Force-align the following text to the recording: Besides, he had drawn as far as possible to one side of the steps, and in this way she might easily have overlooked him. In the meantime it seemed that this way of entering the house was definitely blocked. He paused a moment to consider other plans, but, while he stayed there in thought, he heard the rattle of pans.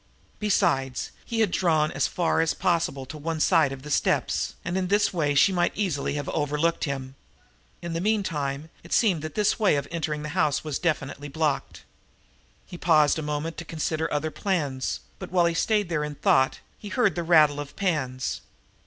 Besides, 0.39 1.11
he 1.25 1.41
had 1.41 1.51
drawn 1.51 1.91
as 1.91 2.07
far 2.07 2.41
as 2.41 2.55
possible 2.55 3.05
to 3.05 3.19
one 3.19 3.39
side 3.39 3.71
of 3.71 3.83
the 3.83 3.91
steps, 3.91 4.55
and 4.65 4.75
in 4.75 4.87
this 4.87 5.13
way 5.13 5.35
she 5.35 5.51
might 5.53 5.73
easily 5.77 6.15
have 6.15 6.27
overlooked 6.29 6.85
him. 6.85 7.13
In 7.83 7.93
the 7.93 8.01
meantime 8.01 8.71
it 8.83 8.93
seemed 8.93 9.21
that 9.21 9.35
this 9.35 9.59
way 9.59 9.75
of 9.75 9.87
entering 9.91 10.23
the 10.23 10.29
house 10.29 10.63
was 10.63 10.79
definitely 10.79 11.27
blocked. 11.27 11.83
He 12.65 12.79
paused 12.79 13.19
a 13.19 13.21
moment 13.21 13.57
to 13.57 13.63
consider 13.63 14.11
other 14.11 14.31
plans, 14.31 15.01
but, 15.19 15.29
while 15.31 15.45
he 15.45 15.53
stayed 15.53 15.87
there 15.87 16.03
in 16.03 16.15
thought, 16.15 16.61
he 16.79 16.89
heard 16.89 17.13
the 17.13 17.21
rattle 17.21 17.59
of 17.59 17.75
pans. 17.75 18.41